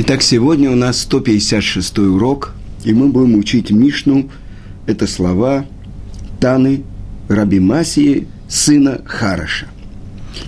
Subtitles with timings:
[0.00, 2.52] Итак, сегодня у нас 156 урок,
[2.84, 4.30] и мы будем учить Мишну.
[4.86, 5.66] Это слова
[6.38, 6.84] Таны
[7.28, 9.66] Раби Масии, сына Хараша.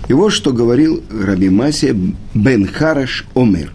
[0.07, 1.93] И вот что говорил Раби Масия
[2.33, 3.73] бен Хараш Омер.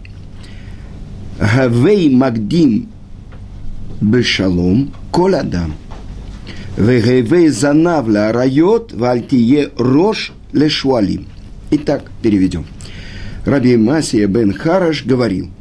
[1.39, 2.89] Гавей Магдим
[4.01, 5.75] Бешалом Кол Адам.
[6.75, 11.27] Вегевей Занавля Райот Вальтие Рош Лешуалим.
[11.69, 12.65] Итак, переведем.
[13.45, 15.51] Раби Масия бен Хараш говорил–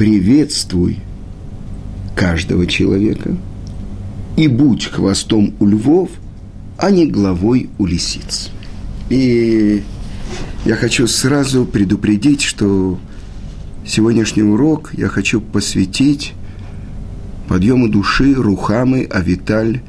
[0.00, 0.96] приветствуй
[2.16, 3.36] каждого человека
[4.34, 6.08] и будь хвостом у львов,
[6.78, 8.48] а не главой у лисиц.
[9.10, 9.82] И
[10.64, 12.98] я хочу сразу предупредить, что
[13.84, 16.32] сегодняшний урок я хочу посвятить
[17.46, 19.82] подъему души Рухамы Авиталь,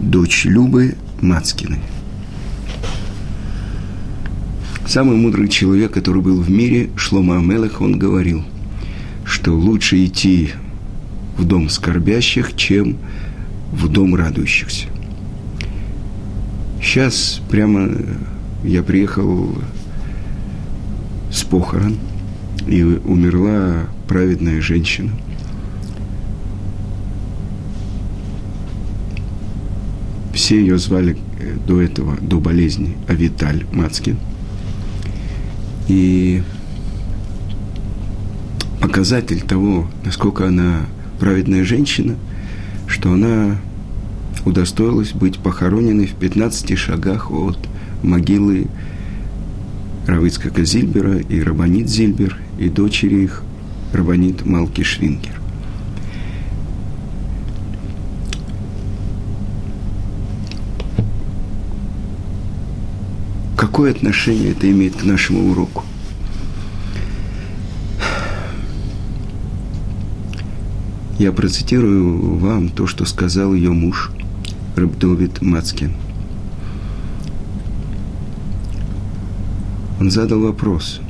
[0.00, 1.78] дочь Любы Мацкиной–
[4.86, 8.44] Самый мудрый человек, который был в мире, Шлома Амелех, он говорил,
[9.24, 10.52] что лучше идти
[11.36, 12.96] в дом скорбящих, чем
[13.72, 14.86] в дом радующихся.
[16.80, 17.90] Сейчас прямо
[18.62, 19.52] я приехал
[21.32, 21.96] с похорон,
[22.68, 25.10] и умерла праведная женщина.
[30.32, 34.18] Все ее звали э, до этого, до болезни, Авиталь Мацкин–
[35.88, 36.42] и
[38.80, 40.86] показатель того, насколько она
[41.18, 42.16] праведная женщина,
[42.86, 43.58] что она
[44.44, 47.58] удостоилась быть похороненной в 15 шагах от
[48.02, 48.66] могилы
[50.06, 53.42] Равицкака Зильбера и Рабанит Зильбер и дочери их
[53.92, 55.35] Рабанит Малки Швингер.
[63.76, 65.84] Какое отношение это имеет к нашему уроку?
[71.18, 74.12] Я процитирую вам то, что сказал ее муж,
[74.76, 75.92] Рабдовид Мацкин.
[80.00, 81.02] Он задал вопрос.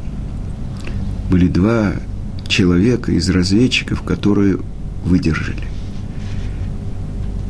[1.31, 1.93] Были два
[2.49, 4.59] человека из разведчиков, которые
[5.05, 5.69] выдержали.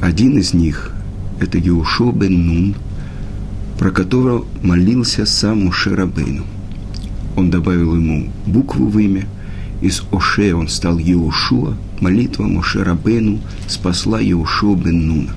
[0.02, 0.92] Один из них–
[1.40, 2.74] это Юшо бен Нун–
[3.78, 6.44] про которого молился сам Муше Рабейну.
[7.36, 9.26] Он добавил ему букву в имя.
[9.82, 11.76] Из Оше он стал Еушуа.
[12.00, 15.32] Молитва Муше Рабейну спасла Еушуа бен Нуна.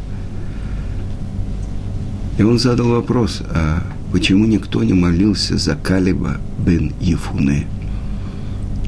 [2.38, 3.83] И он задал вопрос, а
[4.13, 7.67] почему никто не молился за Калиба бен Ефуне?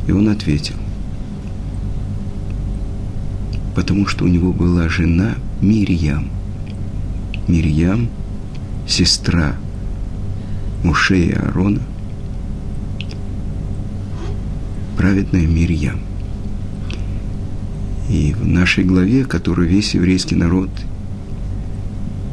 [0.07, 0.75] И он ответил,
[3.75, 6.29] потому что у него была жена Мирьям.
[7.47, 8.07] Мирьям–
[8.91, 9.55] сестра
[10.83, 11.81] Муше и Аарона,
[14.97, 15.99] праведная Мирьям.
[18.09, 20.69] И в нашей главе, которую весь еврейский народ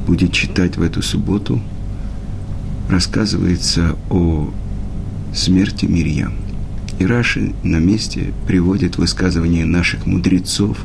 [0.07, 1.61] будет читать в эту субботу,
[2.91, 4.51] рассказывается о
[5.33, 6.33] смерти Мирьям.
[6.99, 10.79] И Раши на месте приводит высказывание наших мудрецов,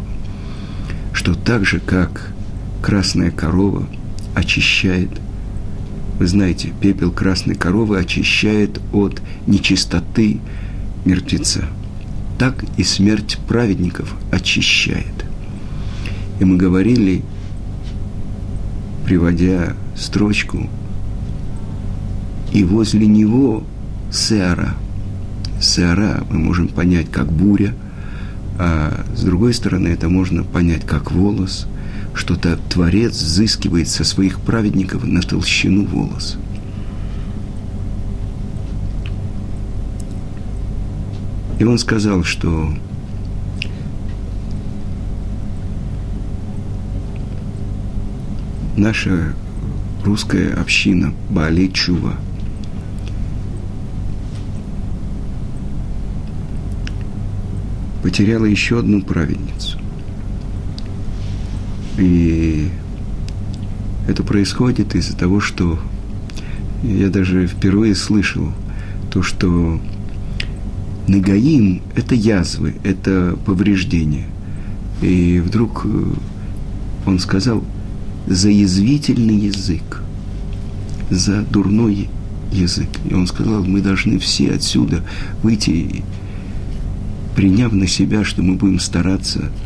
[1.13, 2.31] что так же, как
[2.83, 3.87] красная корова
[4.35, 5.09] очищает
[6.23, 10.39] вы знаете, пепел красной коровы очищает от нечистоты
[11.03, 11.65] мертвеца.
[12.39, 15.25] Так и смерть праведников очищает.
[16.39, 17.23] И мы говорили,
[19.03, 20.69] приводя строчку,
[22.53, 23.65] и возле него
[24.09, 24.75] сеара.
[25.59, 27.75] Сеара мы можем понять как буря,
[28.57, 31.67] а с другой стороны это можно понять как волос–
[32.13, 36.37] что-то Творец взыскивает со своих праведников на толщину волос.
[41.59, 42.73] И он сказал, что
[48.75, 49.33] наша
[50.03, 52.15] русская община Бали Чува
[58.01, 59.82] потеряла еще одну праведницу.
[61.97, 62.69] И
[64.07, 65.79] это происходит из-за того, что
[66.83, 68.51] я даже впервые слышал
[69.11, 69.79] то, что
[71.07, 74.25] Нагаим– это язвы, это повреждения.
[75.01, 76.03] И вдруг э,
[77.05, 77.63] он сказал
[78.25, 80.01] за язвительный язык,
[81.09, 82.09] за дурной
[82.51, 82.87] язык.
[83.09, 85.03] И он сказал, мы должны все отсюда
[85.43, 86.03] выйти,
[87.35, 89.51] приняв на себя, что мы будем стараться–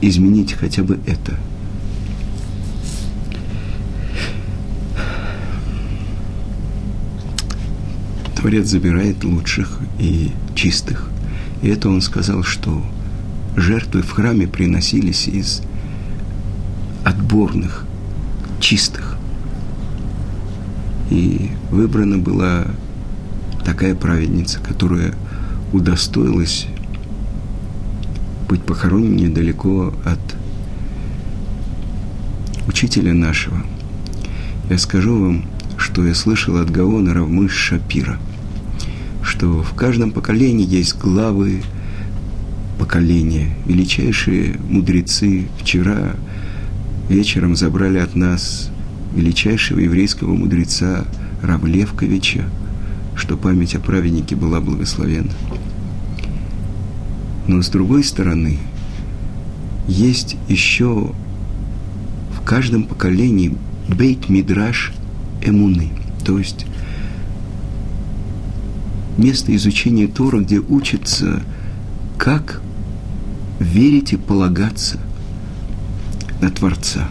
[0.00, 1.38] изменить хотя бы это.
[8.36, 11.10] Творец забирает лучших и чистых.
[11.62, 12.82] И это он сказал, что
[13.54, 15.60] жертвы в храме приносились из
[17.04, 17.84] отборных,
[18.60, 19.18] чистых.
[21.10, 22.66] И выбрана была
[23.64, 25.14] такая праведница, которая
[25.72, 26.66] удостоилась
[28.50, 30.18] быть похоронена недалеко от
[32.66, 33.64] учителя нашего.
[34.68, 35.44] Я скажу вам,
[35.76, 38.18] что я слышал от Гаона Равмыш Шапира,
[39.22, 41.62] что в каждом поколении есть главы
[42.76, 45.46] поколения, величайшие мудрецы.
[45.60, 46.16] Вчера
[47.08, 48.70] вечером забрали от нас
[49.14, 51.04] величайшего еврейского мудреца
[51.40, 52.46] Равлевковича,
[53.14, 55.30] что память о праведнике была благословена.
[57.50, 58.58] Но с другой стороны,
[59.88, 61.10] есть еще
[62.32, 63.56] в каждом поколении
[63.88, 64.92] бейт мидраш
[65.42, 65.90] эмуны,
[66.24, 66.64] то есть
[69.18, 71.42] место изучения Тора, где учится,
[72.18, 72.62] как
[73.58, 75.00] верить и полагаться
[76.40, 77.08] на Творца.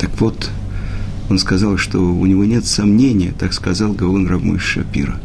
[0.00, 0.50] Так вот,
[1.30, 5.20] он сказал, что у него нет сомнения, так сказал Гаон Равмыш Шапира,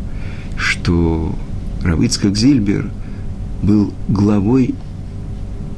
[0.57, 1.33] что
[1.81, 2.91] Равицкак Зильбер
[3.63, 4.75] был главой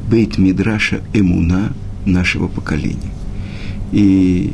[0.10, 1.72] Бейт Мидраша Эмуна
[2.06, 3.14] нашего поколения.
[3.92, 4.54] И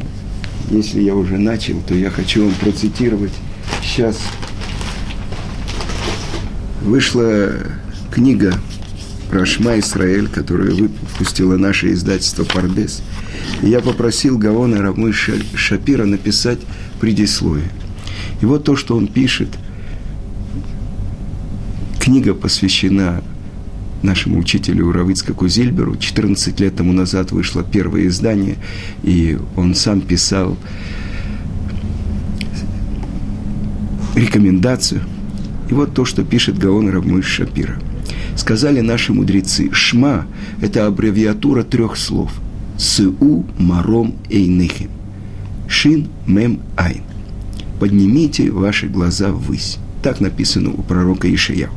[0.69, 3.33] если я уже начал, то я хочу вам процитировать.
[3.81, 4.19] Сейчас
[6.83, 7.51] вышла
[8.11, 8.53] книга
[9.29, 13.01] про Шма Исраэль, которую выпустила наше издательство «Пардес».
[13.61, 16.59] И я попросил Гаона Рамы Шапира написать
[16.99, 17.69] предисловие.
[18.41, 19.49] И вот то, что он пишет.
[22.01, 23.21] Книга посвящена
[24.01, 25.97] нашему учителю Равицкаку Зильберу.
[25.97, 28.57] 14 лет тому назад вышло первое издание,
[29.03, 30.57] и он сам писал
[34.15, 35.03] рекомендацию.
[35.69, 37.77] И вот то, что пишет Гаон Равмыш Шапира.
[38.35, 40.25] Сказали наши мудрецы, «Шма»–
[40.59, 42.33] это аббревиатура трех слов.
[42.79, 44.89] «Сыу маром эйныхим».
[45.67, 47.03] «Шин мем айн».
[47.79, 49.77] «Поднимите ваши глаза ввысь».
[50.01, 51.71] Так написано у пророка Ишаяу.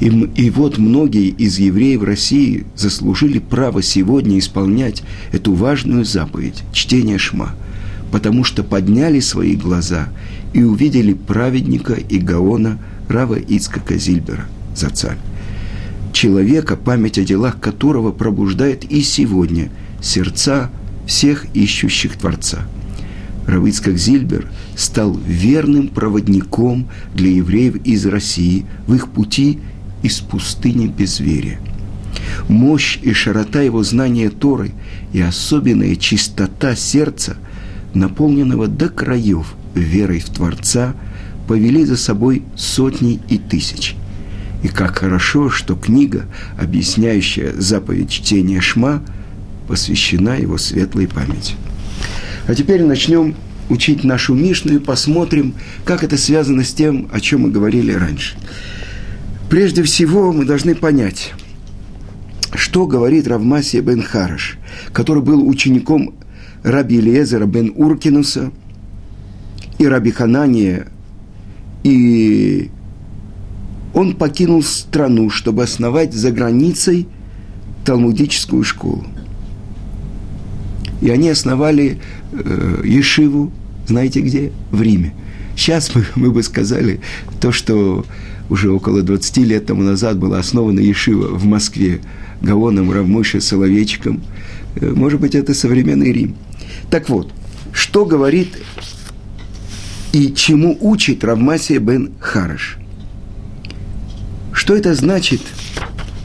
[0.00, 5.02] И, и вот многие из евреев России заслужили право сегодня исполнять
[5.32, 7.54] эту важную заповедь– чтение Шма,
[8.10, 10.08] потому что подняли свои глаза
[10.54, 12.78] и увидели праведника и Гаона
[13.08, 15.18] Рава Ицкака Зильбера, за царь.
[16.14, 19.70] Человека, память о делах которого пробуждает и сегодня
[20.00, 20.70] сердца
[21.06, 22.66] всех ищущих Творца–
[23.46, 24.46] Равицкак Зильбер
[24.76, 29.58] стал верным проводником для евреев из России в их пути
[30.02, 31.60] из пустыни безверия.
[32.48, 34.72] Мощь и широта его знания Торы
[35.12, 37.36] и особенная чистота сердца,
[37.94, 40.94] наполненного до краев верой в Творца,
[41.46, 43.96] повели за собой сотни и тысяч.
[44.62, 46.26] И как хорошо, что книга,
[46.58, 49.02] объясняющая заповедь чтения Шма,
[49.66, 51.54] посвящена его светлой памяти.
[52.50, 53.36] А теперь начнем
[53.68, 55.54] учить нашу Мишну и посмотрим,
[55.84, 58.36] как это связано с тем, о чем мы говорили раньше.
[59.48, 61.32] Прежде всего, мы должны понять,
[62.52, 64.58] что говорит Равмасия бен Хараш,
[64.92, 66.14] который был учеником
[66.64, 68.50] Раби Илиезера бен Уркинуса
[69.78, 70.88] и Раби Ханания,
[71.84, 72.68] и
[73.94, 77.06] он покинул страну, чтобы основать за границей
[77.84, 79.06] талмудическую школу.
[81.00, 82.00] И они основали
[82.44, 83.52] э, Ешиву,
[83.86, 84.52] знаете где?
[84.70, 85.12] В Риме.
[85.56, 87.00] Сейчас мы, мы бы сказали
[87.40, 88.04] то, что
[88.48, 92.00] уже около 20 лет тому назад была основана Ешива в Москве
[92.42, 94.22] Гаоном Равмыше Соловейчиком.
[94.76, 96.34] Э, может быть, это современный Рим.
[96.90, 97.32] Так вот,
[97.72, 98.58] что говорит
[100.12, 102.78] и чему учит Равмасия бен Хараш?
[104.52, 105.40] Что это значит?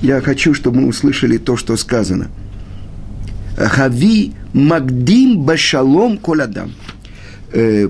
[0.01, 2.29] Я хочу, чтобы мы услышали то, что сказано.
[3.57, 6.71] Хави Магдим Башалом Коладам.
[7.53, 7.89] Э,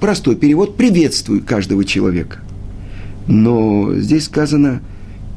[0.00, 2.40] простой перевод «приветствую каждого человека».
[3.26, 4.80] Но здесь сказано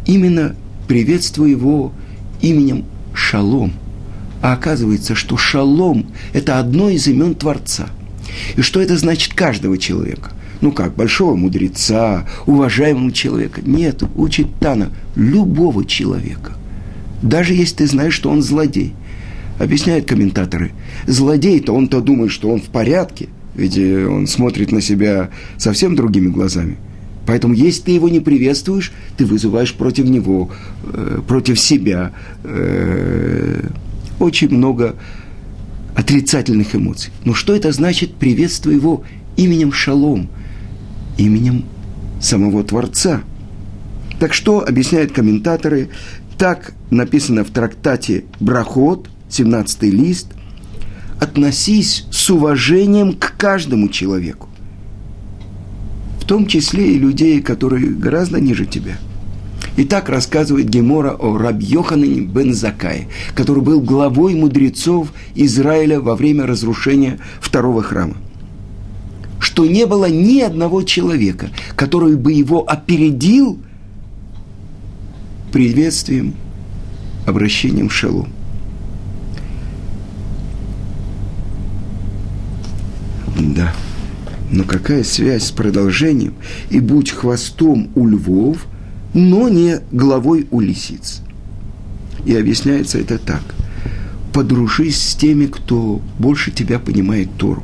[0.05, 0.55] именно
[0.87, 1.93] «приветствую его
[2.41, 3.73] именем Шалом».
[4.41, 7.87] А оказывается, что Шалом– это одно из имен Творца.
[8.55, 10.31] И что это значит каждого человека?
[10.61, 13.61] Ну как, большого мудреца, уважаемого человека?
[13.65, 16.53] Нет, учит Тана, любого человека.
[17.21, 18.93] Даже если ты знаешь, что он злодей–
[19.59, 20.71] Объясняют комментаторы.
[21.05, 26.29] Злодей-то он-то думает, что он в порядке, ведь э, он смотрит на себя совсем другими
[26.29, 26.77] глазами.
[27.25, 30.49] Поэтому, если ты его не приветствуешь, ты вызываешь против него,
[30.85, 32.13] э, против себя
[32.43, 33.67] э,
[34.19, 34.95] очень много
[35.93, 37.11] отрицательных эмоций.
[37.25, 39.03] Но что это значит приветствуй его
[39.35, 40.29] именем Шалом,
[41.17, 41.65] именем
[42.21, 43.21] самого Творца.
[44.19, 45.89] Так что объясняют комментаторы?
[46.37, 50.27] Так написано в трактате Брахот, 17 лист.
[51.19, 54.47] Относись с уважением к каждому человеку.
[56.21, 58.97] В том числе и людей, которые гораздо ниже тебя–
[59.79, 66.17] и так рассказывает Гемора о Раб Йоханане бен Закае, который был главой мудрецов Израиля во
[66.17, 68.17] время разрушения второго храма.
[69.39, 73.57] Что не было ни одного человека, который бы его опередил
[75.53, 76.33] приветствием,
[77.25, 78.27] обращением шалом.
[83.39, 83.73] Да.
[84.51, 86.33] Но какая связь с продолжением?
[86.69, 88.65] И будь хвостом у львов–
[89.13, 91.21] но не главой у лисиц.
[92.25, 93.41] И объясняется это так.
[94.33, 97.63] Подружись с теми, кто больше тебя понимает Тору,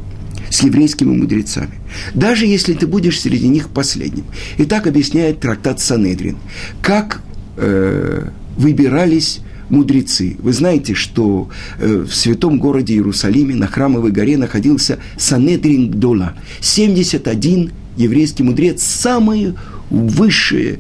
[0.50, 1.76] с еврейскими мудрецами.
[2.14, 4.26] Даже если ты будешь среди них последним.
[4.58, 6.38] И так объясняет трактат Санедрин.
[6.82, 7.22] Как
[7.58, 10.38] э, выбирались мудрецы.
[10.40, 16.34] Вы знаете, что э, в святом городе Иерусалиме на Храмовой горе находился Санедрин Дола.
[16.62, 19.56] 71 еврейский мудрец, самые
[19.90, 20.80] высшие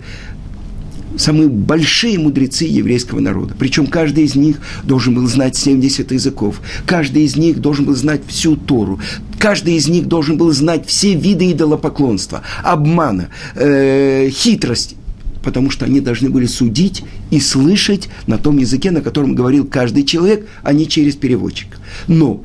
[1.18, 3.56] самые большие мудрецы еврейского народа.
[3.58, 6.62] Причем каждый из них должен был знать 70 языков.
[6.86, 9.00] Каждый из них должен был знать всю Тору.
[9.40, 14.98] Каждый из них должен был знать все виды идолопоклонства, обмана, э, хитрости.
[15.46, 20.04] Потому что они должны были судить и слышать на том языке, на котором говорил каждый
[20.04, 21.78] человек, а не через переводчика.
[22.08, 22.44] Но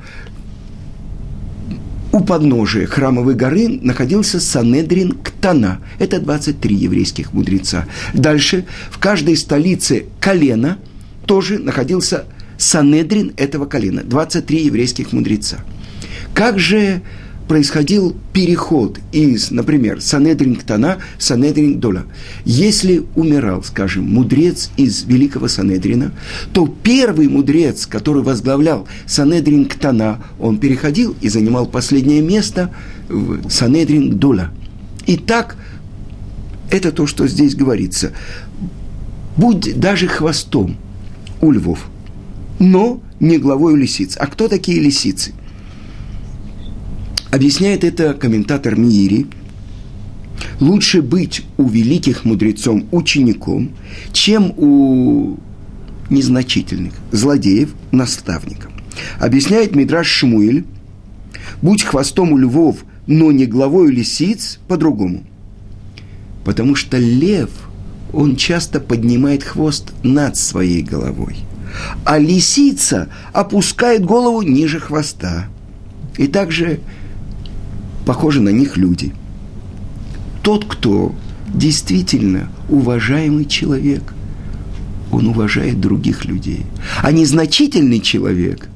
[2.13, 5.81] у подножия храмовой горы находился Санедрин Ктана.
[5.99, 7.87] Это 23 еврейских мудреца.
[8.13, 10.77] Дальше в каждой столице колена
[11.25, 12.27] тоже находился
[12.59, 14.03] Санедрин этого колена.
[14.05, 15.61] 23 еврейских мудреца.
[16.35, 17.01] Как же
[17.51, 22.05] происходил переход из, например, Санедрин Ктана, Санедрин Дола.
[22.45, 26.13] Если умирал, скажем, мудрец из Великого Санедрина,
[26.53, 32.73] то первый мудрец, который возглавлял Санедрин Ктана, он переходил и занимал последнее место
[33.09, 34.53] в Санедрин Дола.
[35.07, 35.57] И так,
[36.71, 38.13] это то, что здесь говорится.
[39.37, 40.77] Будь даже хвостом
[41.41, 41.89] у львов,
[42.61, 44.17] но не главой у лисиц.
[44.21, 45.33] А кто такие лисицы?
[47.31, 49.27] Объясняет это комментатор Миири.
[50.59, 53.71] Лучше быть у великих мудрецом учеником,
[54.13, 55.39] чем у
[56.09, 58.73] незначительных злодеев наставником.
[59.21, 60.65] Объясняет Мидраш Шмуэль,
[61.63, 65.23] будь хвостом у львов, но не главой у лисиц, по-другому.
[66.45, 67.51] Потому что лев,
[68.13, 71.37] он часто поднимает хвост над своей головой,
[72.05, 75.47] а лисица опускает голову ниже хвоста.
[76.19, 76.81] И также
[78.05, 79.13] похожи на них люди.
[80.43, 81.15] Тот, кто
[81.55, 84.15] действительно уважаемый человек,
[85.13, 86.65] он уважает других людей.
[87.03, 88.69] А незначительный человек,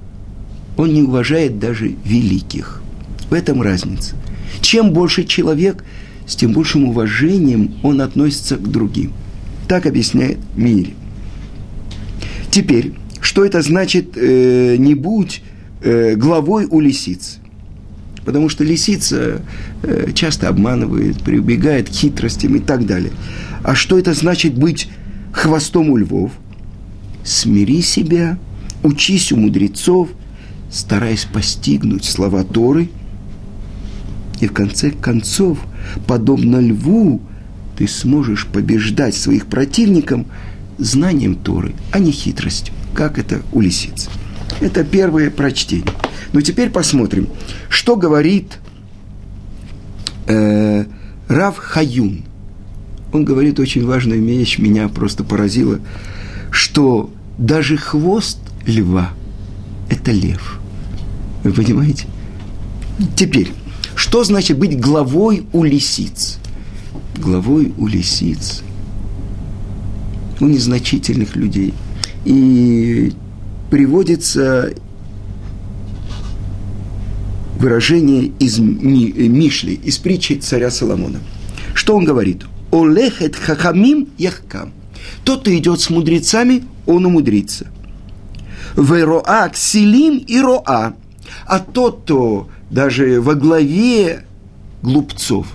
[0.76, 2.82] он не уважает даже великих.
[3.30, 4.16] В этом разница.
[4.60, 5.84] Чем больше человек,
[6.26, 9.12] с тем большим уважением он относится к другим.
[9.68, 10.94] Так объясняет Мири.
[12.50, 15.42] Теперь, что это значит э, не будь
[15.82, 17.38] э, главой у лисиц?
[18.24, 19.42] Потому что лисица
[19.82, 23.12] э, часто обманывает, прибегает к хитростям и так далее.
[23.62, 24.88] А что это значит быть
[25.32, 26.32] хвостом у львов?
[27.22, 28.38] Смири себя,
[28.82, 30.08] учись у мудрецов,
[30.70, 32.88] стараясь постигнуть слова Торы.
[34.40, 35.58] И в конце концов,
[36.06, 37.20] подобно льву,
[37.76, 40.26] ты сможешь побеждать своих противников
[40.78, 44.08] знанием Торы, а не хитростью, как это у лисиц.
[44.60, 45.92] Это первое прочтение.
[46.32, 47.28] Но теперь посмотрим,
[47.68, 48.58] что говорит
[50.26, 50.84] э,
[51.28, 52.22] Рав Хаюн.
[53.12, 55.78] Он говорит очень важную вещь, меня просто поразило,
[56.50, 59.10] что даже хвост льва–
[59.90, 60.58] это лев.
[61.44, 62.06] Вы понимаете?
[63.16, 63.52] Теперь,
[63.94, 66.38] что значит быть главой у лисиц?
[67.16, 68.62] Главой у лисиц,
[70.40, 71.74] у незначительных людей.
[72.24, 73.12] И
[73.74, 74.72] приводится
[77.58, 81.18] выражение из Мишли, из притчи царя Соломона.
[81.74, 82.44] Что он говорит?
[82.70, 84.72] Олехет хахамим яхкам.
[85.24, 87.66] Тот, кто идет с мудрецами, он умудрится.
[88.76, 90.94] Вероа ксилим и роа.
[91.44, 94.24] А тот, кто даже во главе
[94.82, 95.48] глупцов,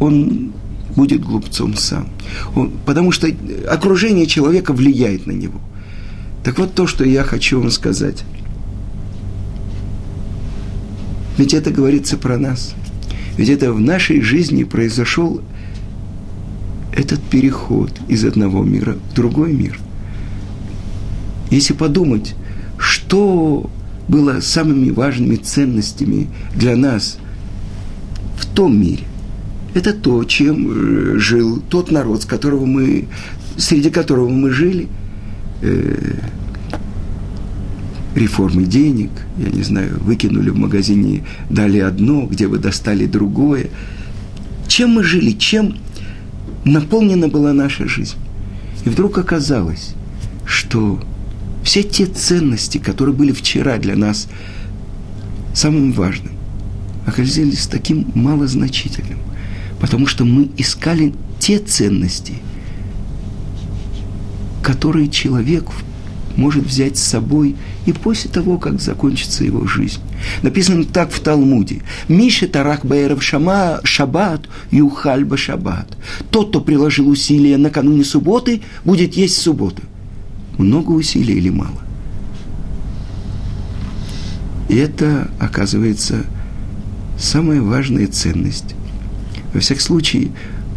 [0.00, 0.52] он
[0.96, 2.08] будет глупцом сам.
[2.56, 3.28] Он, потому что
[3.70, 5.60] окружение человека влияет на него.
[6.46, 8.22] Так вот то, что я хочу вам сказать.
[11.38, 12.72] Ведь это говорится про нас.
[13.36, 15.40] Ведь это в нашей жизни произошел
[16.94, 19.76] этот переход из одного мира в другой мир.
[21.50, 22.36] Если подумать,
[22.78, 23.68] что
[24.06, 27.18] было самыми важными ценностями для нас
[28.38, 29.02] в том мире,
[29.74, 33.08] это то, чем э, жил тот народ, с которого мы,
[33.56, 34.86] среди которого мы жили,
[35.62, 36.15] э,
[38.16, 43.68] реформы денег, я не знаю, выкинули в магазине, дали одно, где вы достали другое.
[44.66, 45.76] Чем мы жили, чем
[46.64, 48.16] наполнена была наша жизнь.
[48.84, 49.94] И вдруг оказалось,
[50.44, 51.00] что
[51.62, 54.28] все те ценности, которые были вчера для нас
[55.54, 56.32] самым важным,
[57.06, 59.18] оказались таким малозначительным,
[59.80, 62.34] потому что мы искали те ценности,
[64.62, 65.84] которые человек в
[66.36, 70.00] может взять с собой и после того, как закончится его жизнь.
[70.42, 71.82] Написано так в Талмуде.
[72.08, 75.96] Миша Тарах Баэров Шама Шаббат Юхальба Шаббат.
[76.30, 79.82] Тот, кто приложил усилия накануне субботы, будет есть субботу.
[80.58, 81.80] Много усилий или мало?
[84.68, 86.24] И это, оказывается,
[87.18, 88.74] самая важная ценность.
[89.54, 90.28] Во всяком случае,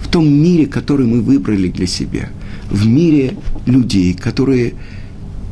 [0.01, 2.29] в том мире, который мы выбрали для себя,
[2.69, 3.35] в мире
[3.65, 4.75] людей, которые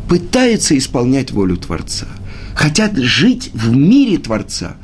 [0.08, 2.08] пытаются исполнять волю Творца,
[2.56, 4.76] хотят жить в мире Творца,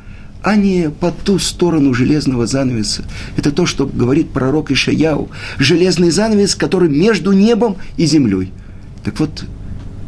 [0.42, 3.04] а не по ту сторону железного занавеса.
[3.36, 5.30] Это то, что говорит пророк Ишаяу.
[5.58, 8.52] Железный занавес, который между небом и землей.
[9.02, 9.44] Так вот,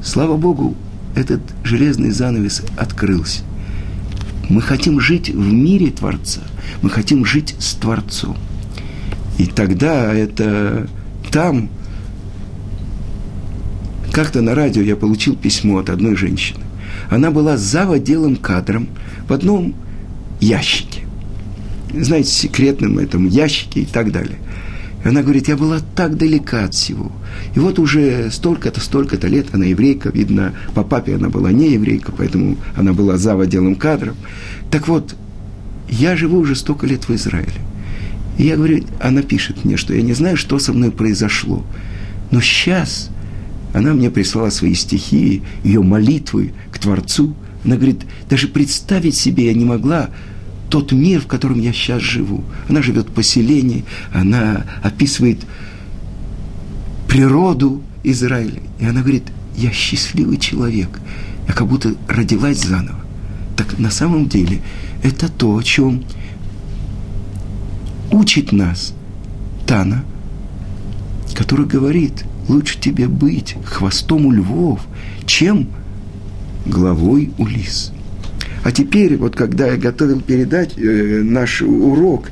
[0.05, 0.77] слава Богу,
[1.15, 3.43] этот железный занавес открылся.
[4.51, 6.43] Мы хотим жить в мире Творца.
[6.83, 8.37] Мы хотим жить с Творцом.
[9.39, 10.87] И тогда это
[11.33, 11.71] там
[14.17, 16.61] как-то на радио я получил письмо от одной женщины.
[17.11, 18.89] Она была за отделом кадром
[19.29, 19.75] в одном
[20.41, 21.03] ящике.
[21.93, 24.39] Знаете, секретном этом ящике и так далее.
[25.05, 27.13] И она говорит, я была так далека от всего.
[27.55, 32.11] И вот уже столько-то, столько-то лет, она еврейка, видно, по папе она была не еврейка,
[32.17, 34.17] поэтому она была за отделом кадром.
[34.71, 35.15] Так вот,
[35.91, 37.61] я живу уже столько лет в Израиле.
[38.39, 41.63] И я говорю, она пишет мне, что я не знаю, что со мной произошло.
[42.31, 43.11] Но сейчас
[43.77, 47.35] она мне прислала свои стихи, ее молитвы к Творцу.
[47.63, 50.09] Она говорит, даже представить себе я не могла
[50.71, 52.43] тот мир, в котором я сейчас живу.
[52.71, 53.85] Она живет в поселении,
[54.15, 55.41] она описывает
[57.07, 58.63] природу Израиля.
[58.79, 59.25] И она говорит,
[59.59, 60.99] я счастливый человек,
[61.47, 63.01] я как будто родилась заново.
[63.59, 64.63] Так на самом деле
[65.03, 66.03] это то, о чем
[68.11, 68.95] учит нас
[69.67, 70.03] Тана,
[71.35, 74.81] который говорит– лучше тебе быть хвостом у львов,
[75.27, 75.69] чем
[76.65, 77.93] главой у лис.
[78.65, 82.31] А теперь, вот когда я готовил передать э, наш урок,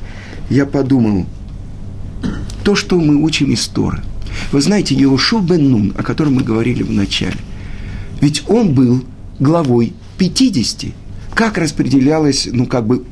[0.50, 1.26] я подумал,
[2.64, 4.02] то, что мы учим из Тора.
[4.50, 7.36] Вы знаете, Иошу бен Нун, о котором мы говорили в начале,
[8.20, 9.04] ведь он был
[9.38, 10.92] главой 50.
[11.34, 13.04] Как распределялось, ну, как бы,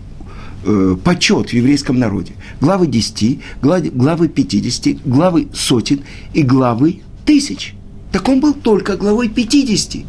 [0.64, 2.33] э, почет в еврейском народе.
[2.61, 6.01] Главы 10, главы, главы 50, главы сотен
[6.33, 7.75] и главы тысяч.
[8.12, 10.05] Так он был только главой 50.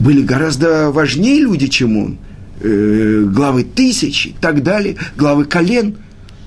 [0.00, 2.18] Были гораздо важнее люди, чем он.
[2.60, 5.96] Э, главы тысяч и так далее, главы колен.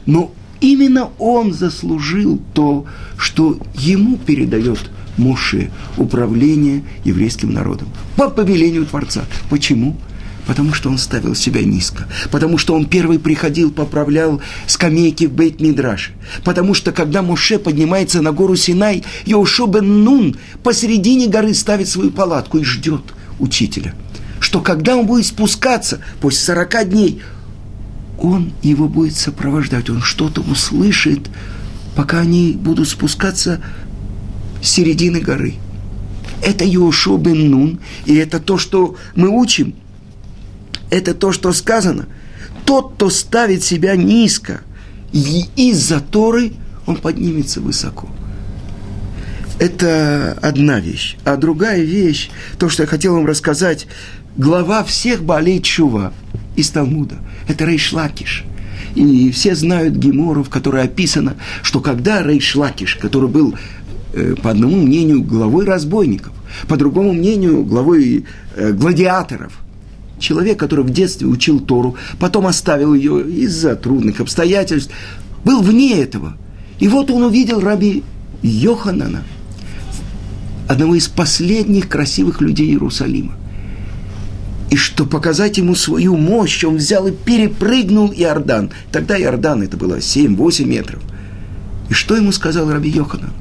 [0.06, 2.86] Но именно он заслужил то,
[3.18, 9.26] что ему передает Моше управление еврейским народом по повелению Творца.
[9.50, 9.96] Почему?
[10.46, 12.08] Потому что он ставил себя низко.
[12.32, 16.12] Потому что он первый приходил, поправлял скамейки в бейт мидраш
[16.44, 22.12] Потому что, когда Моше поднимается на гору Синай, Йошо бен Нун посередине горы ставит свою
[22.12, 23.96] палатку и ждет учителя.
[24.40, 27.22] Что когда он будет спускаться после 40 дней,
[28.20, 31.30] он его будет сопровождать, он что-то услышит,
[31.96, 33.62] пока они будут спускаться
[34.62, 35.56] с середины горы.
[36.42, 39.76] Это Йошо бен Нун, и это то, что мы учим–
[40.94, 42.06] это то, что сказано.
[42.66, 44.62] Тот, кто ставит себя низко,
[45.12, 46.54] и из-за Торы
[46.86, 48.10] он поднимется высоко.
[49.60, 51.18] Это одна вещь.
[51.26, 52.30] А другая вещь,
[52.60, 53.88] то, что я хотел вам рассказать,
[54.38, 56.14] глава всех баалей тшува
[56.56, 57.16] из Талмуда.
[57.48, 58.44] Это Рейш Лакиш.
[58.96, 63.56] И все знают Гемору, в которой описано, что когда Рейш Лакиш, который был,
[64.14, 66.34] э, по одному мнению, главой разбойников,
[66.68, 68.26] по другому мнению, главой
[68.56, 69.63] э, гладиаторов,
[70.24, 74.92] человек, который в детстве учил Тору, потом оставил ее из-за трудных обстоятельств,
[75.44, 76.36] был вне этого.
[76.80, 78.04] И вот он увидел раби
[78.42, 79.24] Йоханана,
[80.68, 83.34] одного из последних красивых людей Иерусалима.
[84.72, 88.72] И что показать ему свою мощь, он взял и перепрыгнул Иордан.
[88.92, 91.04] Тогда Иордан это было 7-8 метров.
[91.90, 93.34] И что ему сказал Раби Йоханан?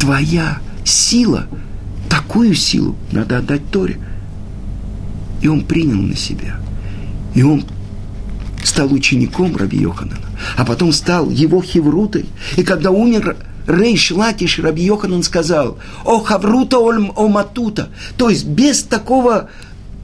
[0.00, 1.46] Твоя сила,
[2.08, 3.98] такую силу надо отдать Торе.
[5.42, 6.60] И он принял на себя.
[7.34, 7.64] И он
[8.62, 12.26] стал учеником Раби Йоханана, а потом стал его хеврутой.
[12.56, 18.82] И когда умер Рейш Лакиш, Раби Йоханан сказал, «О хаврута о матута», то есть без
[18.82, 19.50] такого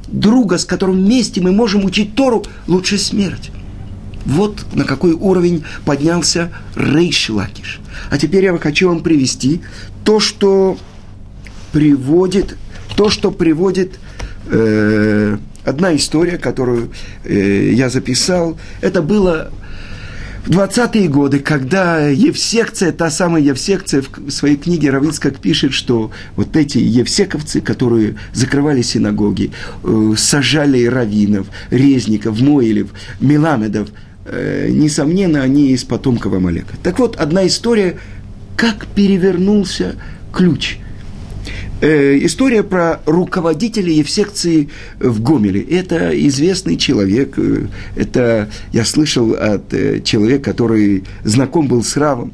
[0.08, 3.50] друга, с которым вместе мы можем учить Тору, лучше смерть.
[4.24, 7.80] Вот на какой уровень поднялся Рейш Лакиш.
[8.10, 9.62] А теперь я хочу вам привести
[10.04, 10.78] то, что
[11.72, 12.56] приводит,
[12.96, 13.98] то, что приводит
[14.46, 16.90] э, одна история, которую
[17.24, 18.58] э, я записал.
[18.80, 19.50] Это было
[20.46, 26.56] в 20-е годы, когда Евсекция, та самая Евсекция в своей книге Равицкак пишет, что вот
[26.56, 29.52] эти евсековцы, которые закрывали синагоги,
[29.84, 32.88] э, сажали раввинов, резников, моилев,
[33.20, 33.90] меламедов,
[34.24, 36.74] э, несомненно, они из потомков Амалека.
[36.82, 37.98] Так вот, одна история,
[38.56, 39.94] как перевернулся
[40.32, 40.78] ключ–
[41.82, 44.68] э, история про руководителя Евсекции
[44.98, 45.60] в Гомеле.
[45.60, 47.34] Это известный человек.
[47.36, 47.66] Э,
[47.96, 52.32] это я слышал от э, человека, который знаком был с Равом.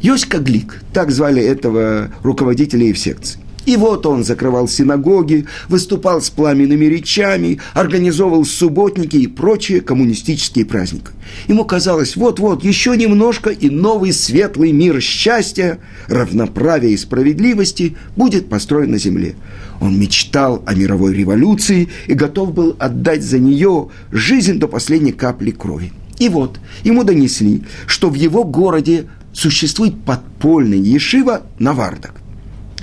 [0.00, 3.43] Йоська Глик, так звали этого руководителя Евсекции.
[3.66, 11.08] И вот он закрывал синагоги, выступал с пламенными речами, организовывал субботники и прочие коммунистические праздники.
[11.48, 18.90] Ему казалось, вот-вот, еще немножко, и новый светлый мир счастья, равноправия и справедливости будет построен
[18.90, 19.34] на земле.
[19.80, 25.50] Он мечтал о мировой революции и готов был отдать за нее жизнь до последней капли
[25.50, 25.92] крови.
[26.18, 32.23] И вот, ему донесли, что в его городе существует подпольный ешива Навардак.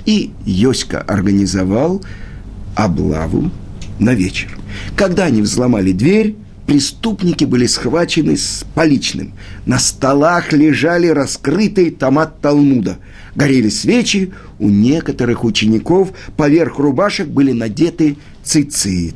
[0.06, 2.02] И Йоська организовал
[2.74, 3.50] облаву
[3.98, 4.58] на вечер.
[4.96, 6.36] Когда они взломали дверь,
[6.66, 9.32] преступники были схвачены с поличным.
[9.66, 12.98] На столах лежали раскрытые томат Талмуда.
[13.34, 19.14] Горели свечи, у некоторых учеников поверх рубашек были надеты цицит.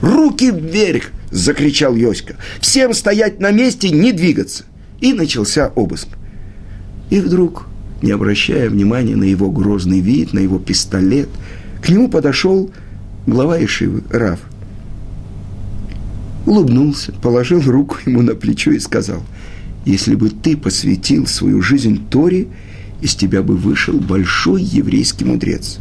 [0.00, 2.36] «Руки вверх!»– закричал Йоська.
[2.60, 4.64] «Всем стоять на месте, не двигаться!»
[5.00, 6.08] И начался обыск.
[7.10, 7.66] И вдруг
[8.02, 11.28] не обращая внимания на его грозный вид, на его пистолет.
[11.82, 12.70] К нему подошел
[13.26, 14.40] глава Ишивы, Рав.
[16.46, 19.22] Улыбнулся, положил руку ему на плечо и сказал,
[19.84, 22.46] «Если бы ты посвятил свою жизнь Торе,
[23.00, 25.78] из тебя бы вышел большой еврейский мудрец».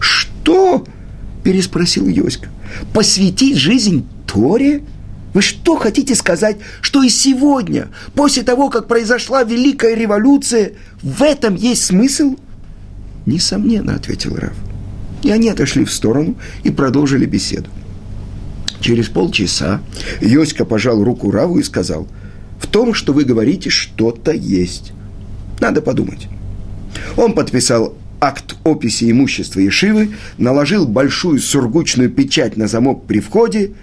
[0.00, 0.84] «Что?»–
[1.44, 2.48] переспросил Йоська.
[2.92, 4.82] «Посвятить жизнь Торе?»
[5.32, 11.54] Вы что хотите сказать, что и сегодня, после того, как произошла Великая Революция, в этом
[11.54, 12.36] есть смысл?
[13.26, 14.54] Несомненно, ответил Рав.
[15.22, 17.70] И они отошли в сторону и продолжили беседу.
[18.80, 19.80] Через полчаса
[20.20, 22.08] Йоська пожал руку Раву и сказал,
[22.58, 24.92] в том, что вы говорите, что-то есть.
[25.60, 26.26] Надо подумать.
[27.16, 33.72] Он подписал акт описи имущества Ешивы, наложил большую сургучную печать на замок при входе–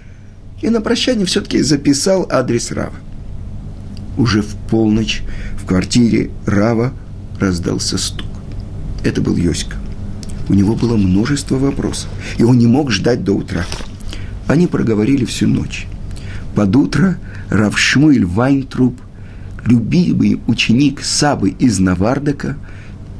[0.60, 2.94] и на прощание все-таки записал адрес Рава.
[4.16, 5.22] Уже в полночь
[5.60, 6.92] в квартире Рава
[7.38, 8.26] раздался стук.
[9.04, 9.76] Это был Йоська.
[10.48, 13.64] У него было множество вопросов, и он не мог ждать до утра.
[14.46, 15.86] Они проговорили всю ночь.
[16.54, 17.18] Под утро
[17.50, 18.98] Рав Шмуэль Вайнтруб,
[19.66, 22.56] любимый ученик Сабы из Навардака,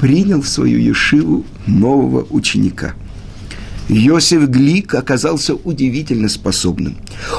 [0.01, 2.95] принял в свою ешиву нового ученика–
[3.89, 6.97] Йосиф Глик оказался удивительно способным.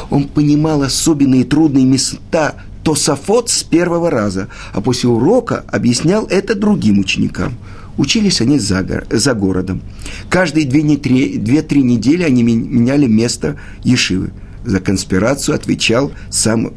[0.10, 7.00] Он понимал особенные трудные места Тософот с первого раза, а после урока объяснял это другим
[7.00, 7.54] ученикам.
[7.98, 9.82] Учились они за, гор за городом.
[10.30, 14.32] Каждые две-три недели они меняли место Ешивы.
[14.66, 16.74] За конспирацию отвечал сам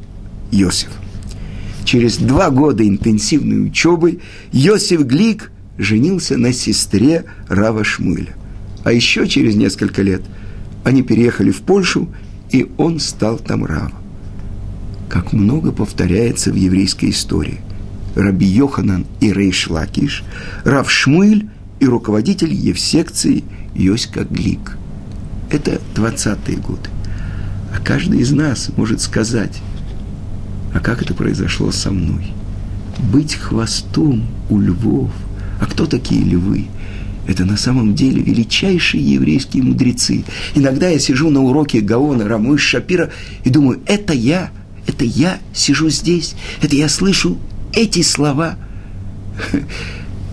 [0.51, 0.91] Йосиф.
[1.85, 4.21] Через два года интенсивной учебы
[4.53, 8.35] Йосиф Глик женился на сестре Рава Шмуэля.
[8.85, 10.23] А еще через несколько лет
[10.85, 12.09] они переехали в Польшу,
[12.51, 13.95] и он стал там Равом.
[15.09, 17.61] Как много повторяется в еврейской истории.
[18.15, 20.25] Раби Йоханан и Рейш Лакиш,
[20.65, 21.49] Рав Шмуэль
[21.81, 24.77] и руководитель Евсекции Йоська Глик.
[25.51, 26.91] Это 20-е годы.
[27.75, 29.63] А каждый из нас может сказать,
[30.75, 32.33] а как это произошло со мной?
[33.13, 35.11] Быть хвостом у львов.
[35.61, 36.67] А кто такие львы?
[37.27, 40.25] Это на самом деле величайшие еврейские мудрецы.
[40.55, 43.11] Иногда я сижу на уроке Гаона, Рамыш, Шапира
[43.45, 44.51] и думаю, это я,
[44.87, 47.39] это я сижу здесь, это я слышу
[47.73, 48.57] эти слова.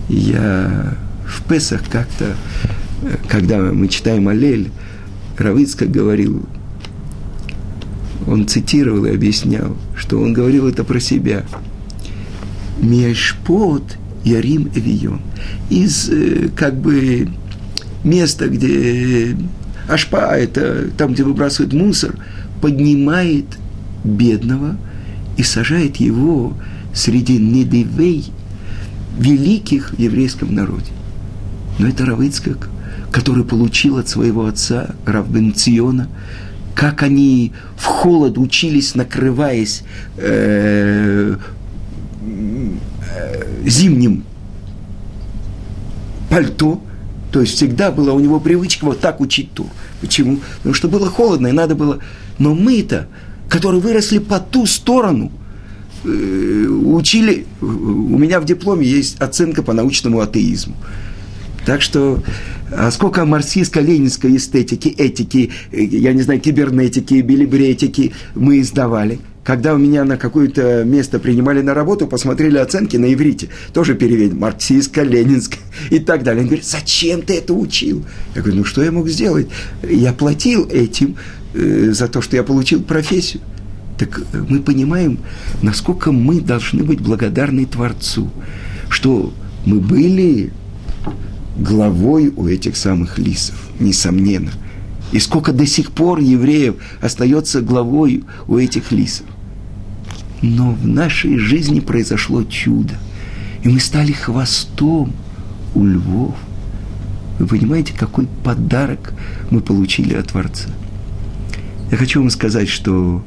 [0.08, 2.34] Я в Песах как-то,
[3.28, 4.72] когда мы читаем Алель,
[5.38, 6.44] Равицка говорил,
[8.26, 11.44] он цитировал и объяснял, что он говорил это про себя.
[12.80, 15.20] Мешпот Ярим Эвион.
[15.70, 17.28] Из э, как бы
[18.04, 19.36] места, где
[19.88, 22.14] Ашпа, это там, где выбрасывают мусор,
[22.60, 23.46] поднимает
[24.04, 24.76] бедного
[25.36, 26.54] и сажает его
[26.94, 28.32] среди недевей,
[29.18, 30.92] великих в еврейском народе.
[31.78, 32.68] Но это Равыцкак,
[33.10, 36.08] который получил от своего отца Равбенциона,
[36.74, 39.82] как они в холод учились, накрываясь
[40.16, 41.36] э,
[43.14, 44.24] э, зимним
[46.30, 46.80] пальто,
[47.32, 49.66] то есть всегда была у него привычка вот так учить тур.
[50.00, 50.40] Почему?
[50.58, 51.98] Потому что было холодно, и надо было...
[52.38, 53.08] Но мы-то,
[53.48, 55.30] которые выросли по ту сторону,
[56.04, 57.46] э, учили...
[57.60, 60.74] У меня в дипломе есть оценка по научному атеизму.
[61.66, 62.22] Так что,
[62.72, 69.78] а сколько марксистско-ленинской эстетики, этики, э, я не знаю, кибернетики, билибретики мы издавали– когда у
[69.78, 75.56] меня на какое-то место принимали на работу, посмотрели оценки на иврите, тоже перевели, марксистско, ленинско
[75.90, 76.42] и так далее.
[76.42, 78.04] Он говорит, зачем ты это учил?
[78.36, 79.48] Я говорю, ну что я мог сделать?
[79.82, 81.16] Я платил этим
[81.54, 83.42] э, за то, что я получил профессию.
[83.98, 85.18] Так э, мы понимаем,
[85.62, 88.30] насколько мы должны быть благодарны Творцу,
[88.88, 89.32] что
[89.66, 90.52] мы были
[91.56, 94.52] главой у этих самых лисов, несомненно.
[95.10, 99.26] И сколько до сих пор евреев остается главой у этих лисов.
[100.42, 102.94] Но в нашей жизни произошло чудо.
[103.62, 105.12] И мы стали хвостом
[105.74, 106.34] у львов.
[107.38, 109.12] Вы понимаете, какой подарок
[109.50, 110.68] мы получили от Творца?
[111.90, 113.22] Я хочу вам сказать, что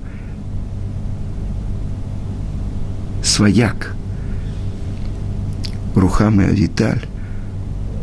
[3.23, 3.95] свояк
[5.95, 7.05] Рухам и Авиталь,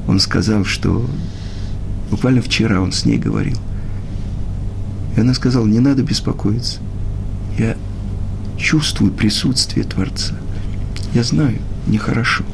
[0.07, 1.09] он сказал, что
[2.11, 3.59] буквально вчера он с ней говорил.
[5.16, 6.79] И она сказала, не надо беспокоиться.
[7.59, 7.77] Я
[8.61, 10.35] чувствую присутствие Творца.
[11.14, 12.44] Я знаю, нехорошо.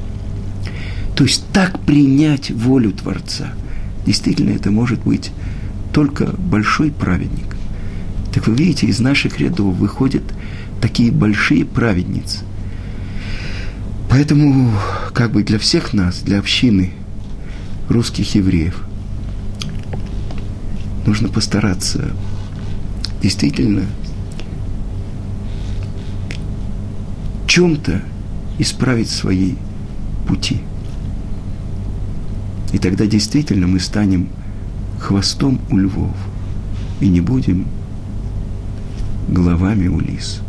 [1.14, 3.52] То есть так принять волю Творца.
[4.06, 5.32] Действительно, это может быть
[5.92, 7.56] только большой праведник.
[8.32, 10.22] Так вы видите, из наших рядов выходят
[10.80, 12.40] такие большие праведницы.
[14.08, 14.72] Поэтому,
[15.12, 16.92] как бы для всех нас, для общины
[17.88, 18.84] русских евреев,
[21.06, 22.10] нужно постараться
[23.22, 23.82] действительно
[27.56, 28.02] чем-то
[28.58, 29.54] исправить свои
[30.28, 30.60] пути.
[32.74, 34.28] И тогда действительно мы станем
[35.00, 36.14] хвостом у львов
[37.00, 37.66] и не будем
[39.30, 40.42] головами у лис.